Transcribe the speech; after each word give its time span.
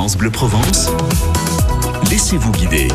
France 0.00 0.16
Bleu 0.16 0.30
Provence, 0.30 0.88
laissez-vous 2.10 2.52
guider. 2.52 2.88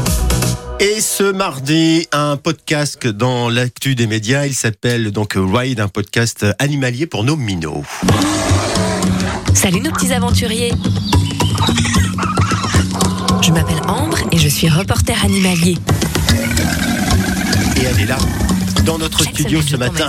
Et 0.79 0.99
ce 0.99 1.31
mardi, 1.31 2.07
un 2.11 2.35
podcast 2.35 3.05
dans 3.05 3.47
l'actu 3.47 3.93
des 3.93 4.07
médias. 4.07 4.47
Il 4.47 4.55
s'appelle 4.55 5.12
donc 5.12 5.36
Ride, 5.38 5.81
un 5.81 5.88
podcast 5.88 6.47
animalier 6.57 7.05
pour 7.05 7.23
nos 7.23 7.36
minots. 7.36 7.83
Salut 9.54 9.81
nos 9.81 9.91
petits 9.91 10.13
aventuriers 10.13 10.71
Je 13.44 13.52
m'appelle 13.52 13.82
Ambre 13.88 14.18
et 14.32 14.40
je 14.40 14.50
suis 14.50 14.68
reporter 14.68 15.24
animalier. 15.24 15.78
Et 17.76 17.84
elle 17.84 18.00
est 18.00 18.08
là, 18.08 18.18
dans 18.84 18.98
notre 18.98 19.23
Chaque 19.23 19.34
studio 19.34 19.62
ce 19.62 19.76
matin. 19.78 20.08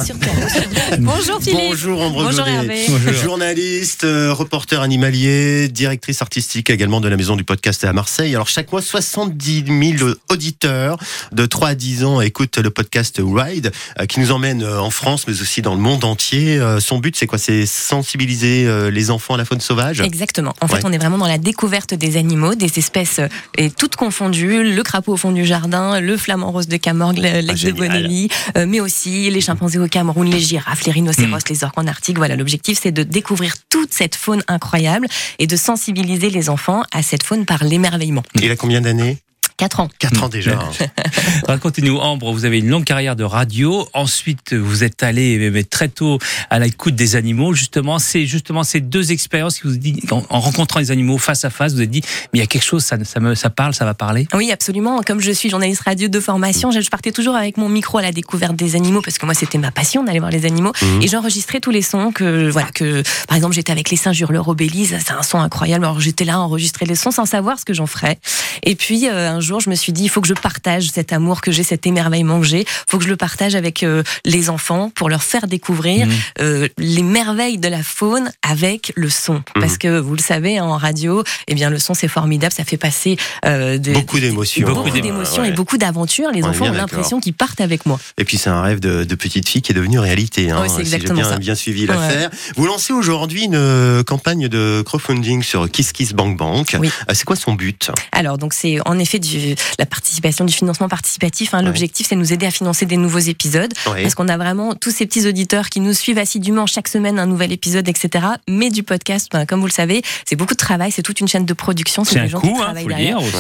Bonjour 0.99 1.41
Philippe 1.41 1.59
Bonjour 1.71 2.01
Ambre 2.03 2.25
Bonjour. 2.25 2.47
Hervé. 2.47 2.87
journaliste, 3.23 4.05
euh, 4.05 4.33
reporter 4.33 4.81
animalier, 4.83 5.69
directrice 5.69 6.21
artistique 6.23 6.69
également 6.71 7.01
de 7.01 7.09
la 7.09 7.17
maison 7.17 7.37
du 7.37 7.45
podcast 7.45 7.85
à 7.85 7.93
Marseille. 7.93 8.35
Alors 8.35 8.49
chaque 8.49 8.71
mois, 8.73 8.83
70 8.83 9.65
000 9.99 10.11
auditeurs 10.31 10.99
de 11.33 11.47
3 11.47 11.69
à 11.69 11.75
10 11.75 12.05
ans 12.05 12.21
écoutent 12.21 12.59
le 12.59 12.71
podcast 12.71 13.21
Ride 13.25 13.73
euh, 14.01 14.07
qui 14.07 14.21
nous 14.21 14.33
emmène 14.33 14.63
euh, 14.63 14.81
en 14.81 14.91
France 14.91 15.27
mais 15.27 15.41
aussi 15.41 15.63
dans 15.63 15.75
le 15.75 15.81
monde 15.81 16.05
entier. 16.05 16.59
Euh, 16.59 16.81
Son 16.81 16.99
but 16.99 17.17
c'est 17.17 17.27
quoi? 17.27 17.39
C'est 17.39 17.67
sensibiliser 17.67 18.67
euh, 18.67 18.91
les 18.91 19.11
enfants 19.11 19.35
à 19.35 19.39
la 19.39 19.45
faune 19.45 19.61
sauvage? 19.61 20.01
Exactement. 20.01 20.55
En 20.61 20.69
fait, 20.69 20.77
Ouais. 20.77 20.81
on 20.85 20.93
est 20.93 20.99
vraiment 20.99 21.17
dans 21.19 21.27
la 21.29 21.39
découverte 21.39 21.95
des 21.95 22.17
animaux, 22.19 22.55
des 22.55 22.79
espèces 22.79 23.19
euh, 23.21 23.29
et 23.57 23.71
toutes 23.71 23.97
confondues. 23.97 24.63
Le 24.75 24.83
crapaud 24.83 25.15
au 25.15 25.17
fond 25.17 25.33
du 25.33 25.45
jardin, 25.47 26.01
le 26.01 26.17
flamant 26.19 26.51
rose 26.53 26.69
de 26.69 26.77
Camorgue, 26.77 27.19
le- 27.19 27.41
l'ex 27.41 27.47
de 27.47 27.53
Ah, 27.53 27.57
génial. 27.57 27.75
Bonelli, 27.75 28.29
euh, 28.56 28.56
mais 28.67 28.81
aussi 28.81 29.31
les 29.31 29.41
chimpanzés 29.41 29.79
au 29.79 29.89
Cameroun, 29.89 30.29
les 30.31 30.41
girafes, 30.41 30.85
les 30.85 30.93
rhinocéros, 30.93 31.49
les 31.51 31.65
orques 31.65 31.79
en 31.79 31.87
Arctique. 31.87 32.17
Voilà, 32.17 32.37
l'objectif, 32.37 32.79
c'est 32.83 32.93
de 32.93 33.03
découvrir 33.03 33.55
toute 33.69 33.93
cette 33.93 34.15
faune 34.15 34.43
incroyable 34.49 35.09
et 35.39 35.47
de 35.47 35.57
sensibiliser 35.57 36.31
les 36.31 36.49
enfants 36.49 36.83
à 36.93 37.03
cette 37.03 37.23
faune 37.23 37.45
par 37.45 37.65
l'émerveillement. 37.65 38.23
Il 38.35 38.51
a 38.51 38.57
combien 38.57 38.81
d'années? 38.81 39.19
4 39.57 39.81
ans. 39.81 39.89
4 39.99 40.25
ans 40.25 40.29
déjà. 40.29 40.59
Racontez-nous, 41.49 41.97
Ambre, 41.99 42.33
vous 42.33 42.45
avez 42.45 42.59
une 42.59 42.69
longue 42.69 42.85
carrière 42.85 43.17
de 43.17 43.25
radio. 43.25 43.89
Ensuite, 43.95 44.55
vous 44.55 44.85
êtes 44.85 45.03
allé 45.03 45.65
très 45.69 45.89
tôt 45.89 46.19
à 46.51 46.59
l'écoute 46.59 46.95
des 46.95 47.17
animaux. 47.17 47.55
Justement, 47.55 47.99
c'est 47.99 48.27
justement 48.27 48.65
ces 48.65 48.81
deux 48.81 49.13
expériences 49.13 49.59
qui 49.61 49.67
vous 49.69 49.77
dit, 49.77 50.03
en, 50.11 50.23
en 50.29 50.41
rencontrant 50.41 50.81
les 50.81 50.91
animaux 50.91 51.19
face 51.19 51.45
à 51.45 51.51
face, 51.51 51.73
vous 51.73 51.79
avez 51.79 51.87
dit, 51.87 52.03
mais 52.33 52.39
il 52.39 52.41
y 52.41 52.45
a 52.45 52.47
quelque 52.47 52.65
chose, 52.65 52.85
ça, 52.85 52.97
ça 53.05 53.21
me, 53.21 53.35
ça 53.35 53.51
parle, 53.51 53.75
ça 53.75 53.85
va 53.85 53.95
parler. 53.95 54.27
Oui, 54.35 54.51
absolument. 54.53 55.01
Comme 55.07 55.21
je 55.21 55.31
suis 55.33 55.49
journaliste 55.51 55.83
radio 55.83 56.09
de 56.09 56.21
formation, 56.21 56.71
je 56.71 56.81
je 56.87 56.91
partais 56.91 57.11
toujours 57.11 57.35
avec 57.35 57.57
mon 57.57 57.69
micro 57.69 57.99
à 57.99 58.03
la 58.03 58.13
découverte 58.13 58.55
des 58.55 58.77
animaux 58.77 59.03
parce 59.03 59.19
que 59.19 59.27
moi 59.27 59.35
c'était 59.35 59.59
ma 59.59 59.73
passion 59.73 60.05
d'aller 60.05 60.21
voir 60.21 60.31
les 60.31 60.47
animaux 60.47 60.73
Mhm. 60.83 61.03
et 61.03 61.09
j'enregistrais 61.09 61.59
tous 61.59 61.73
les 61.73 61.83
sons 61.83 62.13
que 62.13 62.49
voilà 62.49 62.69
que 62.73 63.03
par 63.27 63.37
exemple 63.37 63.55
j'étais 63.55 63.73
avec 63.73 63.91
les 63.91 63.97
singes 63.97 64.21
hurleurs 64.21 64.47
au 64.47 64.55
Belize, 64.55 64.97
c'est 65.05 65.13
un 65.13 65.23
son 65.25 65.41
incroyable. 65.41 65.85
Alors 65.85 65.99
j'étais 65.99 66.25
là 66.25 66.35
à 66.35 66.39
enregistrer 66.39 66.87
les 66.87 66.95
sons 66.95 67.11
sans 67.11 67.25
savoir 67.27 67.59
ce 67.59 67.65
que 67.65 67.75
j'en 67.75 67.87
ferais. 67.87 68.19
Et 68.63 68.77
puis 68.77 69.09
euh, 69.09 69.31
un 69.31 69.41
jour 69.41 69.46
je 69.61 69.71
me 69.71 69.75
suis 69.75 69.93
dit 69.93 70.05
il 70.05 70.09
faut 70.09 70.21
que 70.21 70.29
je 70.29 70.35
partage 70.35 70.89
cet 70.91 71.13
amour 71.13 71.41
que 71.41 71.51
j'ai, 71.53 71.63
cet 71.63 71.87
émerveillement 71.87 72.41
que 72.41 72.47
j'ai, 72.47 72.65
faut 72.89 72.99
que 72.99 73.05
je 73.05 73.09
le 73.09 73.17
partage 73.17 73.55
avec 73.55 73.83
euh, 73.83 74.03
les 74.25 74.51
enfants 74.51 74.91
pour 74.95 75.09
leur 75.09 75.23
faire 75.23 75.47
découvrir 75.47 76.07
Mhm. 76.07 76.13
euh, 76.41 76.69
les 76.79 77.03
merveilles 77.03 77.59
de 77.59 77.69
la 77.69 77.83
faune 77.83 78.31
avec 78.43 78.93
le 78.97 79.09
son 79.11 79.43
parce 79.55 79.79
que 79.79 79.99
vous 79.99 80.15
le 80.15 80.21
savez 80.23 80.61
en 80.61 80.77
radio, 80.77 81.23
eh 81.49 81.55
bien 81.55 81.71
le 81.71 81.79
son 81.79 81.95
c'est 81.95 82.09
formidable, 82.09 82.53
ça 82.53 82.65
fait 82.65 82.77
passer 82.77 83.17
euh, 83.45 83.79
Beaucoup 83.79 84.21
d'émotions. 84.21 84.67
Beaucoup 84.67 84.83
beaucoup 84.85 84.91
d'émo- 84.91 85.03
d'émotions 85.03 85.43
Ouais. 85.43 85.49
et 85.49 85.53
beaucoup 85.53 85.79
d'aventures. 85.79 86.31
Les 86.33 86.43
On 86.45 86.49
enfants 86.49 86.67
ont 86.67 86.73
l'impression 86.73 87.21
qu'ils 87.21 87.35
partent 87.35 87.61
avec 87.61 87.87
moi. 87.87 87.99
Et 88.19 88.25
puis 88.25 88.37
c'est 88.39 88.51
un 88.51 88.61
rêve 88.63 88.81
de, 88.81 89.05
de 89.05 89.15
petite 89.15 89.49
fille 89.49 89.63
qui 89.63 89.73
est 89.73 89.75
devenu 89.75 89.99
réalité. 89.99 90.51
Hein, 90.51 90.61
Ouais, 90.63 90.69
c'est 90.69 90.77
si 90.77 90.81
exactement 90.95 91.21
bien, 91.21 91.29
ça. 91.31 91.39
bien 91.39 91.55
suivi 91.55 91.83
Ouais. 91.87 91.95
l'affaire. 91.95 92.31
Vous 92.57 92.67
lancez 92.67 92.93
aujourd'hui 92.93 93.45
une 93.45 94.03
campagne 94.05 94.49
de 94.49 94.83
crowdfunding 94.85 95.43
sur 95.43 95.71
Kiss 95.71 95.93
Kiss 95.93 96.13
Bank 96.13 96.37
Bank. 96.37 96.77
Oui. 96.81 96.91
C'est 97.13 97.25
quoi 97.25 97.37
son 97.37 97.53
but? 97.55 97.91
Alors, 98.13 98.39
donc 98.39 98.53
c'est 98.55 98.79
en 98.87 98.99
effet 98.99 99.19
du, 99.19 99.36
la 99.79 99.87
participation, 99.87 100.45
du 100.45 100.53
financement 100.53 100.89
participatif. 100.89 101.55
hein. 101.55 101.59
Ouais. 101.59 101.65
L'objectif, 101.67 102.07
c'est 102.09 102.15
de 102.15 102.21
nous 102.21 102.33
aider 102.33 102.47
à 102.47 102.51
financer 102.51 102.87
des 102.87 102.97
nouveaux 102.97 103.19
épisodes. 103.19 103.73
Ouais. 103.93 104.03
Parce 104.03 104.15
qu'on 104.15 104.29
a 104.29 104.37
vraiment 104.37 104.75
tous 104.75 104.91
ces 104.91 105.07
petits 105.07 105.27
auditeurs 105.27 105.69
qui 105.69 105.81
nous 105.81 105.93
suivent 105.93 106.19
assidûment 106.19 106.67
chaque 106.67 106.89
semaine 106.89 107.19
un 107.19 107.27
nouvel 107.27 107.53
épisode, 107.53 107.89
etc. 107.89 108.25
Mais 108.49 108.71
du 108.71 108.83
podcast, 108.83 109.29
ben, 109.33 109.47
comme 109.47 109.61
vous 109.61 109.67
le 109.67 109.73
savez, 109.73 110.03
c'est 110.25 110.37
beaucoup 110.37 110.55
de 110.55 110.59
travail, 110.59 110.91
c'est 110.93 111.03
toute 111.03 111.21
une 111.21 111.29
chaîne 111.29 111.45
de 111.45 111.53
production, 111.55 112.05
C'est 112.05 112.19
un 112.19 112.27
gens 112.27 112.41
coût, 112.41 112.59
hein. 112.61 112.75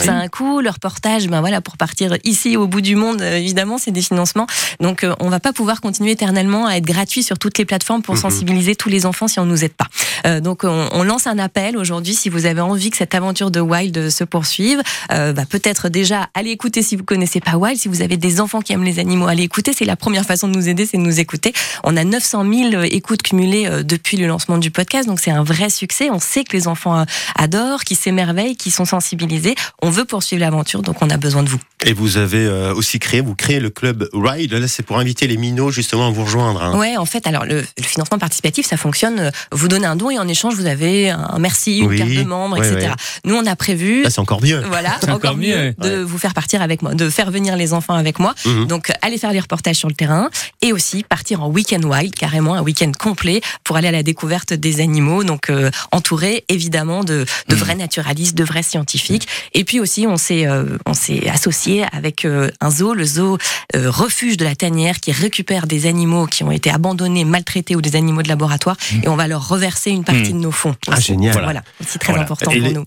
C'est 0.03 0.09
un 0.09 0.29
coût, 0.29 0.61
le 0.61 0.71
reportage, 0.71 1.27
ben 1.29 1.41
voilà, 1.41 1.61
pour 1.61 1.77
partir 1.77 2.17
ici 2.25 2.57
au 2.57 2.67
bout 2.67 2.81
du 2.81 2.97
monde, 2.97 3.23
euh, 3.23 3.37
évidemment, 3.37 3.79
c'est 3.79 3.91
des 3.91 4.03
financements. 4.03 4.47
Donc 4.81 5.05
euh, 5.05 5.15
on 5.21 5.29
va 5.29 5.41
pas 5.41 5.53
pouvoir 5.53 5.81
continuer 5.81 6.13
éternellement 6.13 6.67
à 6.67 6.75
être 6.77 6.85
gratuit 6.85 7.23
sur 7.23 7.39
toutes 7.39 7.59
les 7.59 7.65
plateformes 7.65 8.03
pour 8.03 8.15
Mhm. 8.15 8.21
sensibiliser 8.21 8.77
tous 8.77 8.89
les 8.89 9.07
enfants 9.07 9.29
si 9.29 9.39
on 9.41 9.45
nous 9.47 9.65
aide 9.65 9.73
pas. 9.75 9.87
Euh, 10.27 10.41
donc 10.41 10.65
on, 10.65 10.89
on 10.93 11.03
lance 11.03 11.27
un 11.27 11.39
appel 11.39 11.77
aujourd'hui 11.77 12.15
si 12.15 12.29
vous 12.29 12.47
avez 12.47 12.61
envie 12.61 12.91
que 12.91 12.97
cette 12.97 13.15
aventure 13.15 13.51
de 13.51 13.61
Wild 13.61 14.11
se 14.11 14.25
poursuive. 14.25 14.83
Euh, 15.13 15.33
bah, 15.33 15.45
peut-être 15.49 15.86
déjà 15.91 16.29
allez 16.35 16.51
écouter 16.51 16.83
si 16.83 16.97
vous 16.97 17.05
connaissez 17.05 17.41
pas 17.41 17.57
Wild, 17.57 17.79
si 17.79 17.89
vous 17.89 18.03
avez 18.03 18.17
des 18.17 18.41
enfants 18.41 18.61
qui 18.61 18.73
aiment 18.73 18.85
les 18.85 18.99
animaux, 18.99 19.27
allez 19.27 19.43
écouter. 19.43 19.73
C'est 19.77 19.85
la 19.85 19.97
première 19.97 20.25
façon 20.25 20.49
de 20.49 20.55
nous 20.57 20.69
aider, 20.69 20.87
c'est 20.87 20.97
de 20.99 21.03
nous 21.03 21.21
écouter. 21.21 21.53
On 21.85 21.97
a 21.97 22.05
900 22.05 22.45
000 22.71 22.83
écoutes 22.85 23.23
cumulées 23.23 23.67
euh, 23.67 23.83
depuis 23.83 24.17
le 24.17 24.27
lancement 24.27 24.59
du 24.59 24.71
podcast, 24.71 25.09
donc 25.09 25.21
c'est 25.21 25.31
un 25.31 25.43
vrai 25.45 25.71
succès. 25.71 26.09
On 26.11 26.19
sait 26.21 26.45
que 26.45 26.57
les 26.57 26.69
enfants 26.69 26.99
euh, 27.01 27.05
adorent, 27.37 27.85
qui 27.85 27.95
s'émerveillent, 27.95 28.57
qui 28.57 28.71
sont 28.71 28.85
sensibilisés. 28.85 29.55
On 29.83 29.91
veut 29.91 30.05
poursuivre 30.05 30.41
l'aventure, 30.41 30.83
donc 30.83 31.03
on 31.03 31.11
a 31.11 31.17
besoin 31.17 31.43
de 31.43 31.49
vous. 31.49 31.59
Et 31.85 31.93
vous 31.93 32.17
avez 32.17 32.45
euh, 32.47 32.75
aussi 32.75 32.99
créé, 32.99 33.21
vous 33.21 33.35
créez 33.35 33.61
le 33.61 33.71
club 33.71 34.09
Ride. 34.13 34.53
Là, 34.55 34.67
c'est 34.69 34.83
pour 34.83 34.99
inviter 34.99 35.27
les 35.27 35.37
minots 35.37 35.71
justement 35.71 36.09
à 36.09 36.11
vous 36.11 36.25
rejoindre. 36.25 36.63
hein. 36.63 36.79
Ouais, 36.79 36.97
en 36.97 37.05
fait, 37.05 37.27
alors 37.27 37.45
le, 37.45 37.61
le 37.61 37.83
financement 37.85 38.19
participatif, 38.19 38.67
ça 38.67 38.77
fonctionne. 38.77 39.19
euh, 39.21 39.31
Vous 39.53 39.69
donnez 39.69 39.87
un 39.87 39.97
don 39.97 40.11
et 40.11 40.19
en 40.19 40.27
échange, 40.29 40.55
vous 40.55 40.67
avez 40.67 41.11
un 41.11 41.39
merci, 41.39 41.79
une 41.79 41.89
Oui, 41.89 41.99
carte 41.99 42.11
de 42.11 42.23
membre, 42.23 42.59
ouais, 42.59 42.67
etc. 42.73 42.89
ouais. 42.89 42.95
Nous, 43.25 43.35
on 43.37 43.47
a 43.47 43.57
prévu. 43.57 44.03
Là, 44.03 44.11
c'est 44.11 44.21
encore 44.21 44.43
mieux. 44.43 44.63
Voilà, 44.69 44.97
C'est 45.01 45.11
encore, 45.11 45.31
encore 45.31 45.37
mieux, 45.37 45.57
mieux, 45.57 45.75
de 45.79 46.03
vous 46.03 46.19
faire 46.19 46.35
partir 46.35 46.63
avec 46.63 46.83
moi, 46.83 46.95
de 46.95 47.09
faire 47.11 47.31
venir 47.31 47.57
les 47.57 47.73
enfants 47.73 47.95
avec 47.95 48.19
moi. 48.19 48.35
Mhm. 48.45 48.67
Donc, 48.67 48.93
aller 49.03 49.19
faire 49.19 49.33
les 49.33 49.41
reportages 49.41 49.77
sur 49.77 49.89
le 49.89 49.95
terrain 49.95 50.31
et 50.63 50.73
aussi 50.73 51.03
partir 51.05 51.43
en 51.43 51.49
week-end 51.49 51.81
wild, 51.83 52.15
carrément 52.15 52.55
un 52.55 52.63
week-end 52.63 52.93
complet 52.99 53.41
pour 53.65 53.77
aller 53.77 53.89
à 53.89 53.93
la 53.93 54.03
découverte 54.03 54.53
des 54.53 54.81
animaux. 54.81 55.25
Donc, 55.25 55.51
euh, 55.51 55.71
entouré 55.93 56.45
évidemment 56.49 57.05
de, 57.05 57.25
de 57.49 57.55
Mhm. 57.55 57.61
vrais 57.61 57.75
naturalistes, 57.75 58.37
de 58.37 58.45
vrais 58.45 58.63
scientifiques. 58.63 59.29
Et 59.55 59.65
puis 59.65 59.81
aussi, 59.81 60.07
on 60.07 60.17
s'est 60.17 60.47
euh, 60.47 60.79
on 60.87 60.95
s'est 60.95 61.29
associé 61.29 61.85
avec 61.93 62.25
euh, 62.25 62.51
un 62.61 62.71
zoo, 62.71 62.95
le 62.95 63.05
zoo 63.05 63.39
euh, 63.75 63.91
refuge 63.91 64.37
de 64.37 64.45
la 64.45 64.55
tanière, 64.55 65.01
qui 65.01 65.13
récupère 65.13 65.67
des 65.67 65.87
animaux 65.87 66.27
qui 66.27 66.45
ont 66.45 66.51
été 66.51 66.71
abandonnés, 66.71 67.25
maltraités 67.25 67.77
ou 67.77 67.83
des 67.83 67.97
animaux 67.97 68.23
de 68.23 68.29
laboratoire, 68.29 68.77
et 69.03 69.09
on 69.09 69.17
va 69.17 69.27
leur 69.29 69.49
reverser 69.49 69.91
une 69.91 70.05
partie 70.05 70.33
de 70.33 70.39
nos 70.39 70.51
fonds. 70.51 70.75
Ah, 70.89 70.93
aussi. 70.95 71.03
génial. 71.09 71.35
Voilà, 71.43 71.63
c'est 71.87 71.99
très 71.99 72.13
Voilà. 72.13 72.25
important 72.25 72.51
Et 72.51 72.59
pour 72.59 72.67
les- 72.69 72.75
nous. 72.75 72.85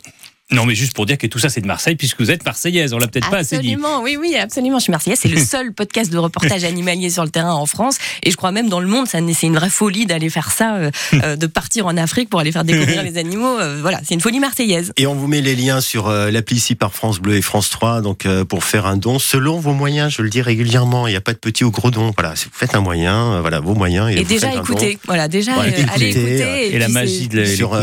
Non, 0.51 0.65
mais 0.65 0.75
juste 0.75 0.93
pour 0.93 1.05
dire 1.05 1.17
que 1.17 1.27
tout 1.27 1.39
ça, 1.39 1.49
c'est 1.49 1.61
de 1.61 1.67
Marseille, 1.67 1.95
puisque 1.95 2.19
vous 2.19 2.31
êtes 2.31 2.45
marseillaise. 2.45 2.93
On 2.93 2.97
l'a 2.97 3.07
peut-être 3.07 3.29
pas 3.29 3.37
assez 3.37 3.57
dit. 3.59 3.73
Absolument, 3.73 4.01
oui, 4.01 4.17
oui, 4.19 4.35
absolument. 4.35 4.79
Je 4.79 4.83
suis 4.83 4.91
marseillaise. 4.91 5.19
C'est 5.21 5.29
le 5.29 5.39
seul 5.43 5.73
podcast 5.73 6.11
de 6.11 6.17
reportage 6.17 6.63
animalier 6.63 7.09
sur 7.09 7.23
le 7.23 7.29
terrain 7.29 7.53
en 7.53 7.65
France. 7.65 7.97
Et 8.23 8.31
je 8.31 8.37
crois 8.37 8.51
même 8.51 8.69
dans 8.69 8.79
le 8.79 8.87
monde, 8.87 9.07
ça, 9.07 9.19
c'est 9.33 9.47
une 9.47 9.55
vraie 9.55 9.69
folie 9.69 10.05
d'aller 10.05 10.29
faire 10.29 10.51
ça, 10.51 10.75
euh, 10.75 10.91
euh, 11.23 11.35
de 11.35 11.47
partir 11.47 11.85
en 11.85 11.97
Afrique 11.97 12.29
pour 12.29 12.39
aller 12.39 12.51
faire 12.51 12.63
découvrir 12.63 13.03
les 13.03 13.17
animaux. 13.17 13.59
Euh, 13.59 13.79
voilà, 13.81 13.99
c'est 14.03 14.13
une 14.13 14.21
folie 14.21 14.39
marseillaise. 14.39 14.93
Et 14.97 15.07
on 15.07 15.15
vous 15.15 15.27
met 15.27 15.41
les 15.41 15.55
liens 15.55 15.81
sur 15.81 16.07
euh, 16.07 16.31
l'appli 16.31 16.55
ici 16.57 16.75
par 16.75 16.93
France 16.93 17.19
Bleu 17.19 17.35
et 17.35 17.41
France 17.41 17.69
3, 17.69 18.01
donc 18.01 18.25
euh, 18.25 18.45
pour 18.45 18.63
faire 18.63 18.85
un 18.85 18.97
don 18.97 19.19
selon 19.19 19.59
vos 19.59 19.73
moyens. 19.73 20.13
Je 20.13 20.21
le 20.21 20.29
dis 20.29 20.41
régulièrement, 20.41 21.07
il 21.07 21.11
n'y 21.11 21.17
a 21.17 21.21
pas 21.21 21.33
de 21.33 21.37
petit 21.37 21.63
ou 21.63 21.71
gros 21.71 21.91
don. 21.91 22.11
Voilà, 22.17 22.35
si 22.35 22.45
vous 22.45 22.51
faites 22.53 22.75
un 22.75 22.81
moyen, 22.81 23.33
euh, 23.33 23.41
voilà 23.41 23.59
vos 23.59 23.75
moyens. 23.75 24.09
Et, 24.09 24.13
Et, 24.13 24.23
vous 24.23 24.29
déjà 24.29 24.53
écoutez, 24.53 24.97
voilà, 25.05 25.27
déjà 25.27 25.53
Voilà, 25.53 25.71
euh, 25.71 25.85
allez 25.93 26.09
écoutez, 26.09 26.35
écouter. 26.35 26.75
Et, 26.75 26.79
la 26.79 26.89
magie 26.89 27.27
de 27.27 27.45
sur 27.45 27.77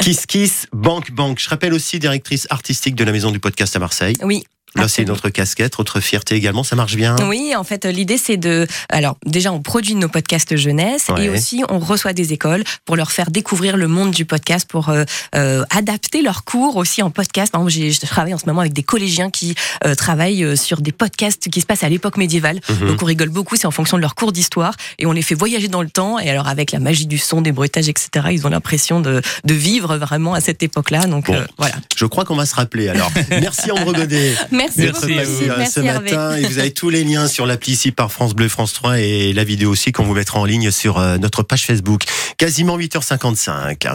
Kiss 0.00 0.26
Kiss 0.26 0.66
Bank 0.72 1.12
Bank. 1.12 1.38
Je 1.40 1.48
rappelle 1.48 1.74
aussi 1.74 1.83
directrice 1.92 2.46
artistique 2.50 2.94
de 2.94 3.04
la 3.04 3.12
maison 3.12 3.30
du 3.30 3.40
podcast 3.40 3.76
à 3.76 3.78
Marseille. 3.78 4.16
Oui. 4.22 4.44
Là, 4.76 4.82
c'est 4.82 5.02
absolument. 5.02 5.12
notre 5.14 5.28
casquette, 5.30 5.78
notre 5.78 6.00
fierté 6.00 6.34
également. 6.34 6.64
Ça 6.64 6.76
marche 6.76 6.96
bien. 6.96 7.16
Oui, 7.28 7.54
en 7.56 7.64
fait, 7.64 7.84
l'idée 7.84 8.18
c'est 8.18 8.36
de. 8.36 8.66
Alors, 8.88 9.16
déjà, 9.24 9.52
on 9.52 9.60
produit 9.60 9.94
nos 9.94 10.08
podcasts 10.08 10.56
jeunesse 10.56 11.06
Ouais. 11.08 11.24
et 11.26 11.28
aussi 11.30 11.62
on 11.68 11.78
reçoit 11.78 12.12
des 12.12 12.32
écoles 12.32 12.64
pour 12.84 12.96
leur 12.96 13.12
faire 13.12 13.30
découvrir 13.30 13.76
le 13.76 13.88
monde 13.88 14.10
du 14.10 14.24
podcast, 14.24 14.68
pour 14.68 14.88
euh, 14.88 15.04
euh, 15.34 15.64
adapter 15.70 16.22
leurs 16.22 16.44
cours 16.44 16.76
aussi 16.76 17.02
en 17.02 17.10
podcast. 17.10 17.52
Par 17.52 17.60
exemple, 17.68 17.92
je 17.92 18.00
travaille 18.06 18.34
en 18.34 18.38
ce 18.38 18.46
moment 18.46 18.60
avec 18.60 18.72
des 18.72 18.82
collégiens 18.82 19.30
qui 19.30 19.54
euh, 19.84 19.94
travaillent 19.94 20.56
sur 20.56 20.80
des 20.80 20.92
podcasts 20.92 21.48
qui 21.48 21.60
se 21.60 21.66
passent 21.66 21.82
à 21.84 21.88
l'époque 21.88 22.16
médiévale. 22.16 22.60
Mhm. 22.68 22.88
Donc, 22.88 23.02
on 23.02 23.06
rigole 23.06 23.28
beaucoup, 23.30 23.56
c'est 23.56 23.66
en 23.66 23.70
fonction 23.70 23.96
de 23.96 24.02
leur 24.02 24.14
cours 24.14 24.32
d'histoire 24.32 24.74
et 24.98 25.06
on 25.06 25.12
les 25.12 25.22
fait 25.22 25.34
voyager 25.34 25.68
dans 25.68 25.82
le 25.82 25.90
temps. 25.90 26.18
Et 26.18 26.30
alors, 26.30 26.48
avec 26.48 26.72
la 26.72 26.78
magie 26.80 27.06
du 27.06 27.18
son, 27.18 27.40
des 27.42 27.52
bruitages, 27.52 27.88
etc., 27.88 28.26
ils 28.32 28.46
ont 28.46 28.50
l'impression 28.50 29.00
de, 29.00 29.22
de 29.44 29.54
vivre 29.54 29.96
vraiment 29.96 30.34
à 30.34 30.40
cette 30.40 30.62
époque-là. 30.62 31.06
Donc, 31.06 31.26
Bon. 31.26 31.38
voilà. 31.58 31.74
Je 31.96 32.06
crois 32.06 32.24
qu'on 32.24 32.36
va 32.36 32.46
se 32.46 32.54
rappeler. 32.54 32.88
Alors, 32.88 33.10
merci 33.30 33.70
Ambre 33.70 33.92
Godet. 33.92 34.34
Merci, 34.76 34.86
beaucoup. 34.86 35.06
Merci 35.06 35.14
à 35.14 35.16
passé 35.16 35.30
vous. 35.30 35.58
Merci, 35.58 35.72
ce 35.72 35.80
Hervé. 35.80 36.10
matin. 36.10 36.36
Et 36.36 36.46
vous 36.46 36.58
avez 36.58 36.70
tous 36.72 36.90
les 36.90 37.04
liens 37.04 37.26
sur 37.28 37.46
l'appli 37.46 37.72
ici 37.72 37.92
par 37.92 38.12
France 38.12 38.34
Bleu, 38.34 38.48
France 38.48 38.72
3 38.74 39.00
et 39.00 39.32
la 39.32 39.44
vidéo 39.44 39.70
aussi 39.70 39.92
qu'on 39.92 40.04
vous 40.04 40.14
mettra 40.14 40.38
en 40.38 40.44
ligne 40.44 40.70
sur 40.70 40.98
euh, 40.98 41.18
notre 41.18 41.42
page 41.42 41.64
Facebook. 41.64 42.02
Quasiment 42.36 42.78
8h55. 42.78 43.94